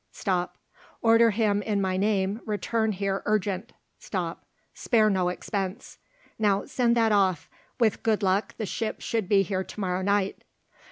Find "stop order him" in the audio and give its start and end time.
0.11-1.61